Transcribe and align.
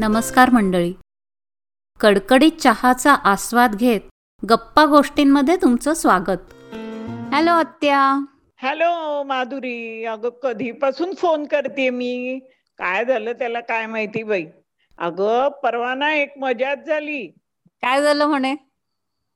नमस्कार 0.00 0.50
मंडळी. 0.50 0.92
कडकडीत 2.00 2.52
चहाचा 2.52 3.12
आस्वाद 3.12 3.74
घेत 3.74 4.00
गप्पा 4.50 4.84
गोष्टींमध्ये 4.86 5.56
तुमचं 5.56 5.94
स्वागत. 5.94 6.54
हॅलो 7.32 7.50
आत्या. 7.50 8.24
हॅलो 8.62 9.22
माधुरी. 9.22 10.04
अगं 10.04 10.28
कधीपासून 10.28 11.14
फोन 11.14 11.46
करते 11.46 11.90
मी? 11.90 12.38
काय 12.78 13.04
झालं 13.04 13.32
त्याला 13.32 13.60
काय 13.60 13.86
माहिती 13.86 14.22
बाई? 14.22 14.46
अगं 14.98 15.48
परवा 15.48 15.94
ना 15.94 16.14
एक 16.14 16.38
मजाच 16.38 16.86
झाली. 16.86 17.26
काय 17.82 18.02
झालं 18.02 18.26
म्हणे? 18.26 18.54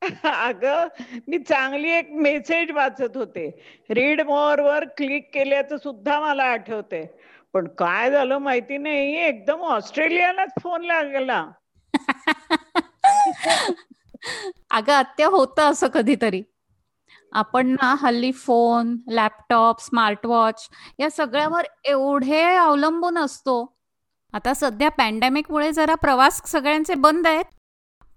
अगं 0.24 0.86
मी 1.28 1.38
चांगली 1.38 1.90
एक 1.90 2.10
मेसेज 2.12 2.70
वाचत 2.70 3.16
होते. 3.16 3.64
रीड 3.90 4.20
मोर 4.20 4.60
वर 4.60 4.84
क्लिक 4.84 5.30
केल्याचं 5.34 5.76
सुद्धा 5.76 6.20
मला 6.20 6.42
आठवते 6.42 7.18
पण 7.54 7.66
काय 7.78 8.10
झालं 8.10 8.38
माहिती 8.38 8.78
नाही. 8.78 9.16
एकदम 9.16 9.60
ऑस्ट्रेलियालाच 9.60 10.50
फोन 10.62 10.84
लागला. 10.84 11.44
अगं 14.70 14.92
आत्या 14.92 15.28
होतं 15.28 15.62
असं 15.62 15.86
कधीतरी. 15.86 16.42
आपण 17.32 17.66
ना 17.66 17.94
हल्ली 18.00 18.32
फोन 18.32 18.96
लॅपटॉप 19.08 19.80
स्मार्टवॉच 19.80 20.68
या 20.98 21.10
सगळ्यावर 21.10 21.64
एवढे 21.84 22.42
अवलंबून 22.42 23.18
असतो. 23.18 23.74
आता 24.34 24.54
सध्या 24.54 24.88
पॅन्डेमिकमुळे 24.88 25.72
जरा 25.72 25.94
प्रवास 25.94 26.40
सगळ्यांचे 26.46 26.94
बंद 26.94 27.26
आहेत. 27.26 27.44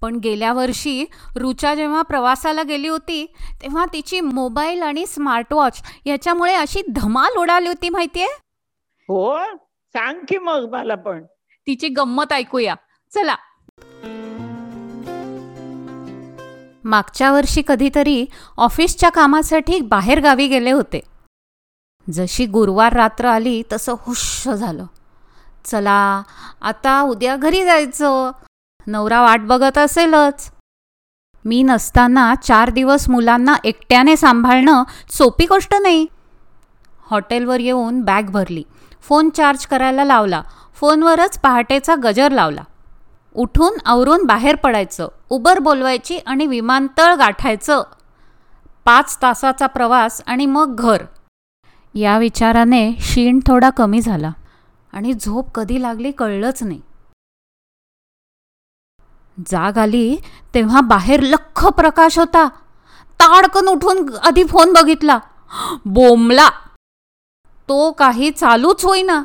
पण 0.01 0.15
गेल्या 0.15 0.53
वर्षी 0.53 1.05
रुचा 1.35 1.75
जेव्हा 1.75 2.01
प्रवासाला 2.01 2.63
गेली 2.63 2.87
होती 2.87 3.25
तेव्हा 3.61 3.85
तिची 3.93 4.19
मोबाईल 4.19 4.81
आणि 4.83 5.05
स्मार्टवॉच 5.05 5.81
याच्यामुळे 6.05 6.53
अशी 6.53 6.81
धमाल 6.89 7.37
उडाली 7.37 7.67
होती 7.67 7.89
माहिती 7.89 8.21
आहे 8.21 8.44
हो 9.07 9.37
सांग 9.87 10.19
की 10.29 10.37
मग 10.37 10.69
मला 10.71 10.95
पण. 10.95 11.23
तिची 11.67 11.87
गंमत 11.87 12.33
ऐकूया. 12.33 12.75
चला. 13.13 13.35
मागच्या 16.83 17.31
वर्षी 17.31 17.63
कधीतरी 17.67 18.25
ऑफिसच्या 18.57 19.09
कामासाठी 19.09 19.81
बाहेर 19.81 20.21
गावी 20.21 20.47
गेले 20.47 20.71
होते. 20.71 20.99
जशी 22.13 22.45
गुरुवार 22.45 22.93
रात्र 22.93 23.25
आली 23.25 23.63
तसं 23.71 23.95
हुश 23.99 24.49
झालं. 24.49 24.85
चला 25.65 26.23
आता 26.61 27.01
उद्या 27.01 27.35
घरी 27.35 27.63
जायचं. 27.63 28.31
नवरा 28.87 29.21
वाट 29.21 29.39
बघत 29.39 29.77
असेलच. 29.77 30.51
मी 31.45 31.63
नसताना 31.63 32.35
चार 32.35 32.69
दिवस 32.69 33.09
मुलांना 33.09 33.55
एकट्याने 33.63 34.15
सांभाळणं 34.15 34.83
सोपी 35.09 35.45
गोष्ट 35.45 35.75
नाही. 35.81 36.05
हॉटेलवर 37.05 37.59
येऊन 37.59 38.01
बॅग 38.01 38.23
भरली. 38.23 38.63
फोन 39.07 39.29
चार्ज 39.29 39.65
करायला 39.65 40.03
लावला. 40.03 40.41
फोनवरच 40.73 41.39
पहाटेचा 41.39 41.95
गजर 42.03 42.31
लावला. 42.31 42.61
उठून 43.35 43.77
आवरून 43.85 44.23
बाहेर 44.23 44.55
पडायचं. 44.55 45.07
उबर 45.29 45.59
बोलवायची 45.59 46.17
आणि 46.17 46.47
विमानतळ 46.47 47.13
गाठायचं. 47.13 47.83
पाच 48.85 49.17
तासाचा 49.21 49.67
प्रवास 49.67 50.21
आणि 50.27 50.45
मग 50.45 50.75
घर. 50.75 51.03
या 51.93 52.17
विचाराने 52.17 52.91
शीण 52.99 53.39
थोडा 53.47 53.69
कमी 53.69 54.01
झाला. 54.01 54.31
आणि 54.93 55.13
झोप 55.13 55.51
कधी 55.51 55.81
लागली 55.81 56.11
कळलंच 56.11 56.63
नाही. 56.63 56.81
जाग 59.47 59.77
आली 59.77 60.17
तेव्हा 60.53 60.81
बाहेर 60.81 61.19
लख 61.19 61.65
प्रकाश 61.65 62.19
होता. 62.19 62.47
ताडकन 63.19 63.67
उठून 63.67 64.15
आधी 64.23 64.43
फोन 64.43 64.73
बघितला. 64.73 65.19
बोमला 65.85 66.49
तो 67.69 67.91
काही 67.91 68.31
चालूच 68.31 68.85
होईना. 68.85 69.23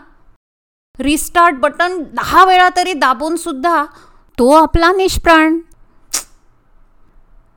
रिस्टार्ट 0.98 1.54
बटन 1.54 2.02
दहा 2.02 2.44
वेळा 2.44 2.68
तरी 2.76 2.92
दाबून 2.92 3.36
सुद्धा 3.36 3.84
तो 4.38 4.50
आपला 4.62 4.92
निष्प्राण. 4.92 5.58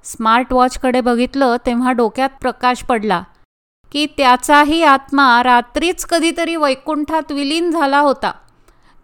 स्मार्ट 0.04 0.54
वॉचकडे 0.54 1.02
बघितलं 1.02 1.56
तेव्हा 1.66 1.92
डोक्यात 1.92 2.30
प्रकाश 2.42 2.84
पडला 2.84 3.24
की 3.92 4.06
त्याचाही 4.06 4.84
आत्मा 4.84 5.44
रात्रीच 5.44 6.06
कधीतरी 6.06 6.56
वैकुंठात 6.56 7.32
विलीन 7.32 7.72
झाला 7.72 8.00
होता. 8.00 8.32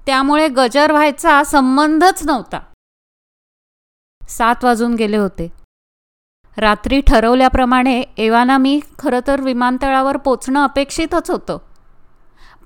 त्यामुळे 0.06 0.48
गजर 0.48 0.92
व्हायचा 0.92 1.44
संबंधच 1.44 2.26
नव्हता. 2.26 2.60
सात 4.30 4.64
वाजून 4.64 4.96
गेले 4.96 5.18
होते. 5.18 5.52
रात्री 6.58 7.02
ठरवल्याप्रमाणे 7.02 8.02
एवाना 8.18 8.58
मी 8.58 8.80
खरं 9.00 9.20
तर 9.28 9.42
विमानतळावर 9.42 10.18
पोचणं 10.18 10.64
अपेक्षितच 10.64 11.32
होतं. 11.32 11.58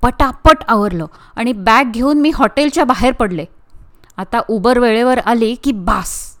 पटापट 0.04 0.64
आवरलं 0.68 1.06
आणि 1.36 1.52
बॅग 1.52 1.90
घेऊन 1.90 2.20
मी 2.20 2.30
हॉटेलच्या 2.34 2.84
बाहेर 2.84 3.12
पडले. 3.12 3.44
आता 4.16 4.40
उबर 4.48 4.78
वेळेवर 4.78 5.18
आली 5.18 5.54
की 5.54 5.72
बास. 5.72 6.36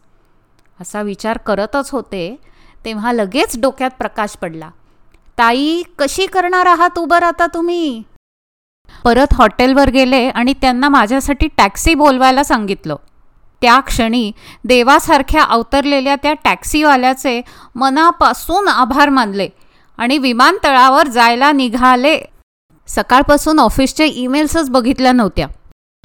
असा 0.80 1.02
विचार 1.02 1.38
करतच 1.38 1.90
होते 1.90 2.36
तेव्हा 2.84 3.12
लगेच 3.12 3.60
डोक्यात 3.60 3.90
प्रकाश 3.98 4.36
पडला. 4.36 4.68
ताई 5.38 5.82
कशी 5.98 6.26
करणार 6.26 6.66
आहात 6.66 6.98
उबर 6.98 7.22
आता 7.22 7.46
तुम्ही? 7.46 8.02
परत 9.04 9.34
हॉटेलवर 9.34 9.90
गेले 9.90 10.28
आणि 10.28 10.54
त्यांना 10.60 10.88
माझ्यासाठी 10.88 11.48
टॅक्सी 11.56 11.94
बोलवायला 11.94 12.44
सांगितलं. 12.44 12.96
त्या 13.62 13.80
क्षणी 13.80 14.32
देवासारख्या 14.64 15.42
अवतरलेल्या 15.42 16.16
त्या 16.22 16.32
टॅक्सीवाल्याचे 16.44 17.40
मनापासून 17.74 18.68
आभार 18.68 19.08
मानले 19.08 19.48
आणि 19.98 20.18
विमानतळावर 20.18 21.08
जायला 21.08 21.52
निघाले. 21.52 22.18
सकाळपासून 22.88 23.58
ऑफिसचे 23.58 24.06
ईमेल्सच 24.06 24.70
बघितल्या 24.70 25.12
नव्हत्या. 25.12 25.46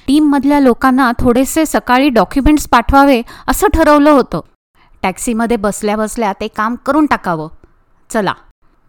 टीममधल्या 0.08 0.60
लोकांना 0.60 1.12
थोडेसे 1.20 1.66
सकाळी 1.66 2.10
डॉक्युमेंट्स 2.10 2.68
पाठवावे 2.68 3.22
असं 3.48 3.68
ठरवलं 3.74 4.10
होतं. 4.10 4.42
टॅक्सीमध्ये 5.04 5.58
बसल्या 5.58 5.96
बसल्या 5.96 6.32
ते 6.34 6.48
काम 6.48 6.76
करून 6.86 7.06
टाकावं. 7.06 7.48
चला 8.10 8.34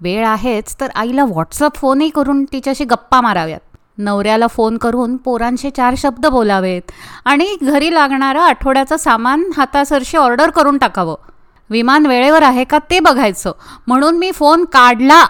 वेळ 0.01 0.27
आहेच 0.27 0.75
तर 0.81 0.89
आईला 0.95 1.25
व्हॉट्सअप 1.25 1.77
फोनही 1.77 2.09
करून 2.11 2.45
तिच्याशी 2.45 2.85
गप्पा 2.85 3.21
माराव्यात. 3.21 3.61
नवऱ्याला 3.99 4.47
फोन 4.47 4.77
करून 4.79 5.17
पोरांचे 5.17 5.71
चार 5.71 5.95
शब्द 5.99 6.27
बोलावेत 6.27 6.93
आणि 7.25 7.57
घरी 7.63 7.93
लागणारं 7.95 8.41
आठवड्याचं 8.41 8.97
सामान 8.97 9.43
हातासरशी 9.57 10.17
ऑर्डर 10.17 10.51
करून 10.51 10.79
टाकावं. 10.79 11.17
विमान 11.71 12.07
वेळेवर 12.07 12.43
आहे 12.43 12.65
का 12.65 12.79
ते 12.91 13.01
बघायचं. 13.01 13.53
म्हणून 13.87 14.19
मी 14.19 14.31
फोन 14.33 14.65
काढला. 14.65 15.25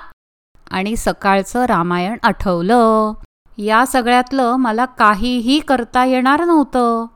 आणि 0.70 0.96
सकाळचं 0.96 1.64
रामायण 1.64 2.16
आठवलं. 2.22 3.12
या 3.58 3.86
सगळ्यातलं 3.86 4.56
मला 4.56 4.84
काहीही 4.84 5.60
करता 5.60 6.04
येणार 6.04 6.44
नव्हतं. 6.44 7.06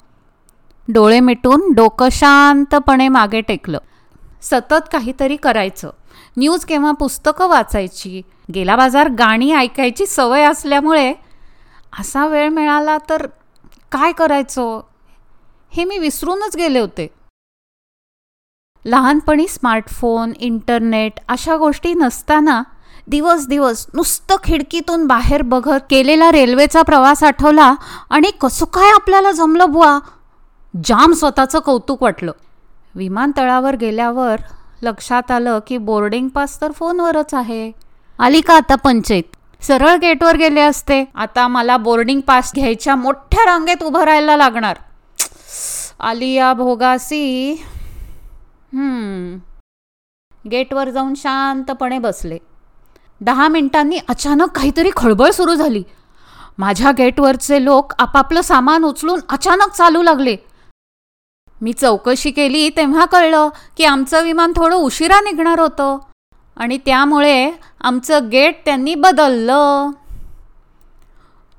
डोळे 0.89 1.21
मिटून 1.21 1.73
डोकं 1.73 2.09
शांतपणे 2.13 3.09
मागे 3.09 3.41
टेकलं. 3.41 3.79
सतत 4.43 4.85
काहीतरी 4.93 5.37
करायचं. 5.37 5.91
न्यूज 6.37 6.65
किंवा 6.65 6.93
पुस्तकं 6.93 7.49
वाचायची. 7.49 8.23
गेला 8.55 8.77
बाजार 8.77 9.09
गाणी 9.09 9.53
ऐकायची 9.53 10.07
सवय 10.07 10.45
असल्यामुळे 10.45 11.15
असा 12.01 12.27
वेळ 12.27 12.49
मिळाला 12.49 12.99
तर 13.11 13.27
काय 13.93 14.13
करायचं? 14.13 14.81
हे 15.71 15.85
मी 15.85 15.99
विसरूनच 15.99 16.57
गेले 16.57 16.79
होते. 16.79 17.07
लहानपणी 18.85 19.49
स्मार्टफोन 19.49 20.33
इंटरनेट 20.39 21.13
अशा 21.29 21.57
गोष्टी 21.57 21.95
नसताना 21.95 22.63
दिवस 23.07 23.47
दिवस 23.47 23.87
नुसतं 23.95 24.37
खिडकीतून 24.45 25.07
बाहेर 25.07 25.43
बघत 25.43 25.81
केलेला 25.91 26.33
रेल्वेचा 26.33 26.83
प्रवास 26.83 27.23
आठवला 27.25 27.75
आणि 28.11 28.31
कसं 28.41 28.67
काय 28.67 28.91
आपल्याला 28.91 29.31
जमलं 29.31 29.71
बुवा? 29.71 29.99
जाम 30.85 31.13
स्वतःचं 31.13 31.59
कौतुक 31.59 32.03
वाटलं. 32.03 32.33
विमानतळावर 32.95 33.77
गेल्यावर 33.77 34.41
लक्षात 34.83 35.31
आलं 35.31 35.59
की 35.67 35.79
बोर्डिंग 35.79 36.29
पास 36.29 36.61
तर 36.61 36.73
फोनवरच 36.73 37.35
आहे. 37.35 37.73
आली 38.19 38.41
का 38.41 38.57
आता 38.57 38.75
पंचायत 38.75 39.37
सरळ 39.63 39.97
गेटवर 39.97 40.37
गेले 40.37 40.61
असते. 40.61 41.05
आता 41.15 41.49
मला 41.49 41.77
बोर्डिंग 41.77 42.21
पास 42.21 42.53
घ्यायच्या 42.55 42.97
मोठ्या 42.97 43.45
रांगेत 43.45 43.83
उभं 43.83 44.03
राहायला 44.03 44.37
लागणार. 44.37 44.77
आलिया 46.01 46.53
भोगासी. 46.53 47.55
गेटवर 50.51 50.91
जाऊन 50.91 51.15
शांतपणे 51.15 51.99
बसले. 51.99 52.39
दहा 53.21 53.49
मिनिटांनी 53.49 53.99
अचानक 54.09 54.57
काहीतरी 54.57 54.91
खळबळ 54.97 55.31
सुरू 55.31 55.55
झाली. 55.55 55.83
माझ्या 56.59 56.93
गेटवरचे 56.99 57.65
लोक 57.65 57.93
आपापलं 57.99 58.41
सामान 58.41 58.85
उचलून 58.85 59.21
अचानक 59.29 59.73
चालू 59.73 60.03
लागले. 60.03 60.37
मी 61.61 61.73
चौकशी 61.73 62.31
केली 62.31 62.69
तेव्हा 62.69 63.05
कळलं 63.05 63.49
की 63.77 63.85
आमचं 63.85 64.23
विमान 64.23 64.53
थोडं 64.57 64.77
उशिरा 64.77 65.21
निघणार 65.21 65.61
होतं 65.61 65.99
आणि 66.57 66.79
त्यामुळे 66.79 67.53
आमचं 67.81 68.29
गेट 68.29 68.65
त्यांनी 68.65 68.95
बदललं. 68.95 69.91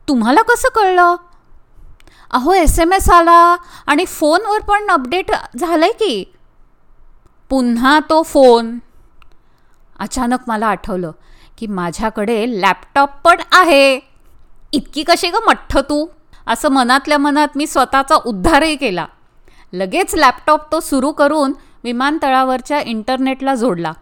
तुम्हाला 0.08 0.42
कसं 0.42 0.70
कळलं? 0.76 1.16
अहो 2.32 2.54
एस 2.54 2.80
एम 2.80 2.94
एस 2.94 3.10
आला 3.10 3.56
आणि 3.88 4.06
फोनवर 4.06 4.60
पण 4.60 4.88
अपडेट 4.90 5.32
झालंय 5.58 5.92
की. 5.92 6.34
पुन्हा 7.50 8.00
तो 8.10 8.22
फोन. 8.22 8.80
अचानक 10.00 10.38
मला 10.48 10.68
आठवलं. 10.68 11.12
की 11.58 11.68
माझ्याकडे 11.68 12.62
लॅपटॉप 12.62 13.10
पण 13.24 13.42
आहे. 13.52 14.00
इतकी 14.74 15.04
कशी 15.04 15.30
ग 15.30 15.36
मठ्ठ 15.48 15.78
तू? 15.78 16.08
असं 16.48 16.70
मनातल्या 16.70 17.18
मनात 17.18 17.48
मी 17.56 17.68
स्वतःचा 17.68 18.16
उद्धारही 18.16 18.76
केला. 18.76 19.06
लगेच 19.74 20.16
लॅपटॉप 20.16 20.72
तो 20.72 20.80
सुरू 20.80 21.12
करून 21.12 21.54
विमानतळावरच्या 21.84 22.80
इंटरनेटला 22.80 23.56
जोडला. 23.56 23.94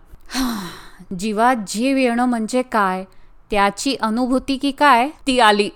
जीवात 1.20 1.56
जीव 1.68 1.98
येणं 1.98 2.26
म्हणजे 2.26 2.62
काय? 2.62 3.04
त्याची 3.52 3.96
अनुभूती 4.02 4.58
की 4.58 4.72
काय? 4.72 5.10
ती 5.28 5.40
आली. 5.40 5.70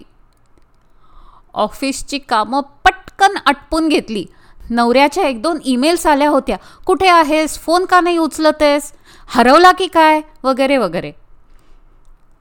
ऑफिसची 1.54 2.18
कामं 2.18 2.62
पटकन 2.62 3.38
आटपून 3.46 3.88
घेतली. 3.88 4.26
नवऱ्याच्या 4.70 5.28
एक 5.28 5.42
दोन 5.42 5.58
ईमेल्स 5.66 6.08
आल्या 6.08 6.30
होत्या. 6.30 6.58
कुठे 6.86 7.08
आहेस? 7.08 7.60
फोन 7.60 7.86
का 7.86 8.02
नाही 8.02 8.18
उचलतेस? 8.18 8.94
हरवला 9.28 9.72
की 9.72 9.88
काय? 9.88 10.22
वगैरे 10.44 10.78
वगैरे. 10.78 11.12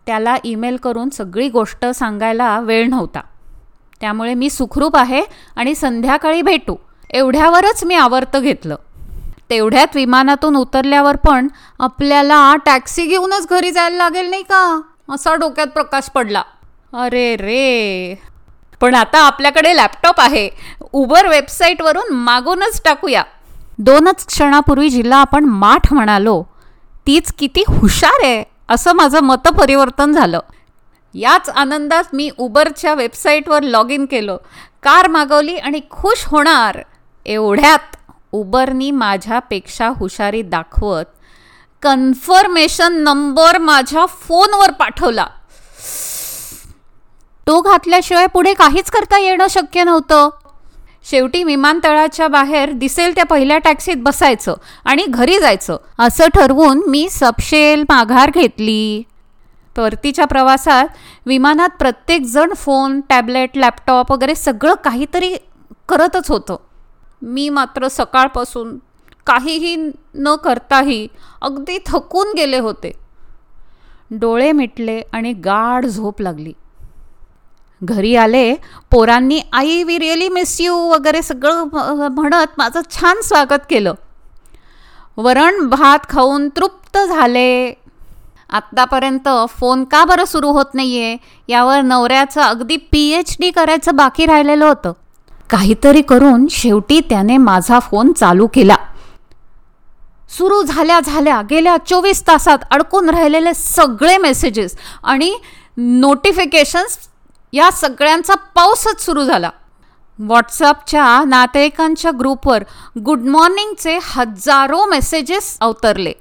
त्याला 0.06 0.37
ईमेल 0.44 0.76
करून 0.76 1.11
सगळी 1.11 1.49
गोष्ट 1.49 1.87
सांगायला 1.87 2.61
वेळ 2.61 2.88
नव्हता. 2.88 3.20
त्यामुळे 4.00 4.35
मी 4.35 4.50
सुखरूप 4.50 4.97
आहे 4.97 5.23
आणि 5.56 5.75
संध्याकाळी 5.75 6.43
भेटू. 6.43 6.76
एवढ्यावरच 7.11 7.85
मी 7.85 7.94
आवर्त 7.94 8.37
घेतलं. 8.37 8.76
तेवढ्यात 9.50 9.87
विमानातून 9.94 10.56
उतरल्यावर 10.56 11.17
पण 11.17 11.49
आपल्याला 11.79 12.56
टॅक्सी 12.67 13.06
घेऊनच 13.06 13.47
घरी 13.50 13.70
जायला 13.70 13.97
लागेल 13.97 14.31
नाही 14.31 14.43
का? 14.43 14.81
असा 15.11 15.35
डोक्यात 15.35 15.67
प्रकाश 15.67 16.05
पडला. 16.05 16.43
अरे 16.93 17.37
रे! 17.37 18.14
पण 18.81 18.94
आता 18.94 19.19
आपल्याकडे 19.19 19.76
लॅपटॉप 19.76 20.20
आहे. 20.20 20.50
उबर 20.93 21.29
वेबसाईटवरून 21.29 22.12
मागूनच 22.12 22.82
टाकूया. 22.85 23.23
दोनच 23.79 24.26
क्षणापूर्वी 24.26 24.91
जिला 24.91 25.17
आपण 25.17 25.44
माठ 25.44 25.93
म्हणालो 25.93 26.43
तीच 27.06 27.32
किती 27.32 27.64
हुशार 27.69 28.25
आहे. 28.25 28.56
असं 28.68 28.92
माझं 28.92 29.20
मतपरिवर्तन 29.20 30.12
झालं. 30.12 30.40
याच 31.14 31.48
आनंदात 31.48 32.04
मी 32.12 32.30
उबरच्या 32.38 32.94
वेबसाईटवर 32.94 33.62
लॉग 33.62 33.90
इन 33.90 34.06
केलं. 34.06 34.36
कार 34.82 35.08
मागवली 35.08 35.56
आणि 35.56 35.80
खुश 35.90 36.24
होणार. 36.26 36.78
एवढ्यात 37.26 37.96
उबरनी 38.32 38.90
माझ्यापेक्षा 38.90 39.88
हुशारी 39.88 40.42
दाखवत 40.42 41.04
कन्फर्मेशन 41.82 42.92
नंबर 42.92 43.58
माझ्या 43.58 44.06
फोनवर 44.06 44.70
पाठवला. 44.70 45.26
तो 47.46 47.60
घातल्याशिवाय 47.60 48.26
पुढे 48.26 48.54
काहीच 48.54 48.90
करता 48.90 49.19
येणं 49.19 49.46
शक्य 49.50 49.84
नव्हतं. 49.84 50.28
शेवटी 51.11 51.44
विमानतळाच्या 51.44 52.29
बाहेर 52.29 52.73
दिसेल 52.73 53.14
त्या 53.14 53.25
पहिल्या 53.25 53.58
टॅक्सीत 53.58 53.97
बसायचं 53.97 54.55
आणि 54.85 55.05
घरी 55.08 55.38
जायचं 55.38 55.76
असं 55.99 56.26
ठरवून 56.29 56.82
मी 56.88 57.08
सपशेल 57.11 57.85
माघार 57.88 58.31
घेतली. 58.35 59.03
परतीच्या 59.76 60.25
प्रवासात 60.25 60.88
विमानात 61.26 61.69
प्रत्येकजण 61.79 62.53
फोन 62.55 63.00
टॅबलेट 63.00 63.56
लॅपटॉप 63.56 64.12
वगैरे 64.12 64.35
सगळं 64.35 64.75
काहीतरी 64.75 65.35
करतच 65.88 66.31
होतं. 66.31 66.56
मी 67.23 67.49
मात्र 67.49 67.88
सकाळपासून 67.88 68.76
काहीही 69.26 69.91
न 70.14 70.35
करताही 70.35 71.08
अगदी 71.43 71.79
थकून 71.87 72.32
गेले 72.37 72.58
होते. 72.58 72.93
डोळे 74.11 74.53
मिटले 74.53 75.03
आणि 75.12 75.32
गाढ 75.32 75.87
झोप 75.87 76.20
लागली. 76.20 76.53
घरी 77.81 78.14
आले 78.17 78.55
पोरांनी 78.90 79.40
आई 79.52 79.82
वी 79.84 79.99
रिअली 79.99 80.28
मिस 80.28 80.61
यू 80.61 80.75
वगैरे 80.90 81.23
सगळं 81.23 81.64
म्हणत 82.14 82.58
माझं 82.58 82.81
छान 82.90 83.20
स्वागत 83.25 83.67
केलं. 83.70 83.94
वरण 85.17 85.69
भात 85.69 86.08
खाऊन 86.08 86.49
तृप्त 86.56 86.99
झाले. 86.99 87.73
आत्तापर्यंत 88.50 89.28
फोन 89.50 89.82
का 89.84 90.05
बरं 90.05 90.25
सुरू 90.25 90.50
होत 90.52 90.75
नाही 90.75 91.02
आहे 91.02 91.17
यावर 91.49 91.81
नवऱ्याचं 91.82 92.40
अगदी 92.40 92.76
पी 92.93 93.08
एच 93.12 93.37
डी 93.40 93.50
करायचं 93.50 93.96
बाकी 93.96 94.26
राहिलेलं 94.26 94.64
होतं. 94.64 94.93
काहीतरी 95.50 96.02
करून 96.02 96.46
शेवटी 96.50 97.00
त्याने 97.08 97.37
माझा 97.37 97.79
फोन 97.81 98.12
चालू 98.12 98.46
केला. 98.55 98.76
सुरू 100.38 100.62
झाल्या 100.62 101.00
झाल्या 101.00 101.40
गेल्या 101.50 101.76
चोवीस 101.87 102.22
तासात 102.26 102.64
अडकून 102.70 103.11
राहिलेले 103.11 103.52
सगळे 103.55 104.17
मेसेजेस 104.19 104.76
आणि 105.02 105.32
नोटिफिकेशन्स 105.76 106.99
या 107.56 107.70
सगळ्यांचा 107.70 108.35
पाऊसच 108.55 109.05
सुरू 109.05 109.25
झाला. 109.25 109.50
व्हॉट्सअपच्या 110.19 111.23
नातेवाईकांच्या 111.26 112.11
ग्रुपवर 112.19 112.62
गुड 113.05 113.23
मॉर्निंगचे 113.29 113.99
हजारो 114.03 114.85
मेसेजेस 114.91 115.56
अवतरले. 115.61 116.12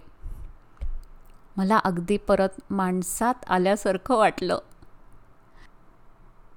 मला 1.58 1.78
अगदी 1.86 2.18
परत 2.18 2.60
माणसात 2.70 3.50
आल्यासारखं 3.50 4.18
वाटलं. 4.18 4.58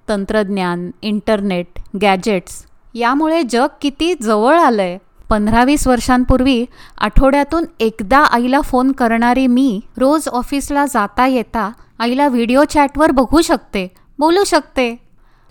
तंत्रज्ञान 0.07 0.89
इंटरनेट 1.01 1.79
गॅजेट्स 2.01 2.63
यामुळे 2.95 3.41
जग 3.43 3.67
किती 3.81 4.13
जवळ 4.21 4.57
आलं 4.59 4.81
आहे 4.81 4.97
पंधरा 5.29 5.63
वीस 5.63 5.87
वर्षांपूर्वी 5.87 6.65
आठवड्यातून 6.97 7.65
एकदा 7.79 8.19
आईला 8.19 8.61
फोन 8.61 8.91
करणारी 8.91 9.45
मी 9.47 9.79
रोज 9.97 10.27
ऑफिसला 10.27 10.85
जाता 10.85 11.27
येता 11.27 11.69
आईला 11.99 12.27
व्हिडिओ 12.27 12.63
चॅटवर 12.63 13.11
बघू 13.11 13.41
शकते. 13.41 13.87
बोलू 14.19 14.43
शकते. 14.43 14.95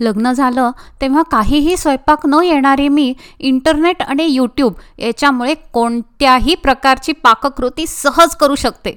लग्न 0.00 0.32
झालं 0.32 0.70
तेव्हा 1.00 1.22
काहीही 1.22 1.76
स्वयंपाक 1.76 2.26
न 2.26 2.40
येणारी 2.44 2.88
मी 2.88 3.14
इंटरनेट 3.38 4.02
आणि 4.02 4.24
यूट्यूब 4.24 4.74
याच्यामुळे 4.98 5.54
कोणत्याही 5.54 6.54
प्रकारची 6.54 7.12
पाककृती 7.12 7.86
सहज 7.86 8.36
करू 8.36 8.54
शकते. 8.54 8.96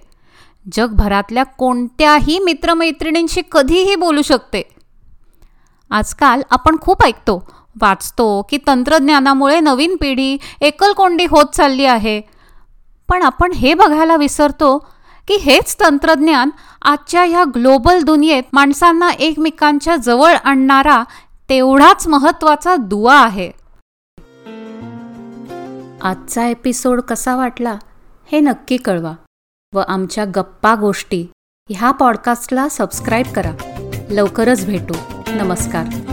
जगभरातल्या 0.74 1.44
कोणत्याही 1.44 2.40
मित्रमैत्रिणींशी 2.40 3.42
कधीही 3.52 3.96
बोलू 3.96 4.22
शकते. 4.22 4.62
आजकाल 5.90 6.42
आपण 6.50 6.76
खूप 6.82 7.04
ऐकतो 7.04 7.48
वाचतो 7.82 8.42
की 8.50 8.58
तंत्रज्ञानामुळे 8.68 9.60
नवीन 9.60 9.96
पिढी 9.96 10.38
एकलकोंडी 10.62 11.26
होत 11.26 11.46
चालली 11.54 11.86
आहे. 11.86 12.22
पण 13.10 13.22
आपण 13.22 13.52
हे 13.52 13.74
बघायला 13.74 14.16
विसरतो 14.16 14.88
की 15.28 15.34
हेच 15.34 15.76
तंत्रज्ञान 15.80 16.50
आजच्या 16.82 17.24
ह्या 17.24 17.44
ग्लोबल 17.56 18.02
दुनियेत 18.02 18.44
माणसांना 18.54 19.10
एकमेकांच्या 19.10 19.96
जवळ 19.96 20.34
आणणारा 20.44 21.04
तेवढाच 21.50 22.08
महत्त्वाचा 22.08 22.76
दुवा 22.76 23.20
आहे. 23.20 23.52
आजचा 26.02 26.46
एपिसोड 26.46 27.02
कसा 27.02 27.36
वाटला 27.36 27.78
हे 28.32 28.40
नक्की 28.40 28.78
कळवा 28.78 29.14
व 29.76 29.80
आमच्या 29.88 30.26
गप्पा 30.26 30.76
गोष्टी 30.76 31.28
ह्या 31.70 31.92
पॉडकास्टला 31.92 32.70
सबस्क्राईब 32.70 33.26
करा. 33.36 33.52
लवकरच 34.10 34.66
भेटू. 34.66 34.94
नमस्कार. 35.28 36.11